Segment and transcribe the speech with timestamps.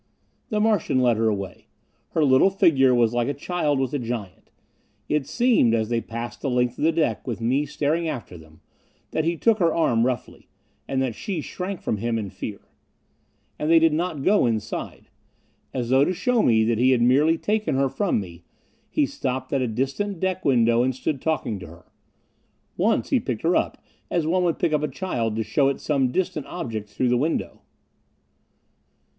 [0.49, 1.67] The Martian led her away.
[2.13, 4.49] Her little figure was like a child with a giant.
[5.07, 8.61] It seemed, as they passed the length of the deck with me staring after them,
[9.11, 10.47] that he took her arm roughly.
[10.87, 12.61] And that she shrank from him in fear.
[13.59, 15.07] And they did not go inside.
[15.71, 18.43] As though to show me that he had merely taken her from me,
[18.89, 21.85] he stopped at a distant deck window and stood talking to her.
[22.75, 23.77] Once he picked her up
[24.09, 27.17] as one would pick up a child to show it some distant object through the
[27.17, 27.61] window.